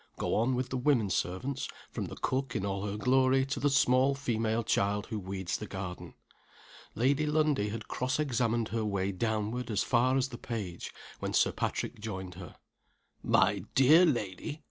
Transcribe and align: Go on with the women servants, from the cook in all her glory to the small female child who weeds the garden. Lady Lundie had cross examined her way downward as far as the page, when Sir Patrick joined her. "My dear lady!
Go 0.17 0.33
on 0.33 0.55
with 0.55 0.69
the 0.69 0.79
women 0.79 1.11
servants, 1.11 1.67
from 1.91 2.05
the 2.05 2.15
cook 2.15 2.55
in 2.55 2.65
all 2.65 2.87
her 2.87 2.97
glory 2.97 3.45
to 3.45 3.59
the 3.59 3.69
small 3.69 4.15
female 4.15 4.63
child 4.63 5.05
who 5.05 5.19
weeds 5.19 5.57
the 5.59 5.67
garden. 5.67 6.15
Lady 6.95 7.27
Lundie 7.27 7.69
had 7.69 7.87
cross 7.87 8.19
examined 8.19 8.69
her 8.69 8.83
way 8.83 9.11
downward 9.11 9.69
as 9.69 9.83
far 9.83 10.17
as 10.17 10.29
the 10.29 10.39
page, 10.39 10.91
when 11.19 11.33
Sir 11.35 11.51
Patrick 11.51 11.99
joined 11.99 12.33
her. 12.33 12.55
"My 13.21 13.63
dear 13.75 14.03
lady! 14.03 14.59